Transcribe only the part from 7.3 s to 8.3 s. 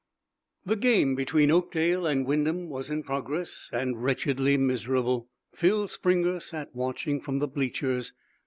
the bleachers.